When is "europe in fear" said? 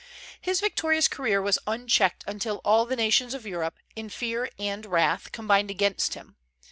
3.45-4.49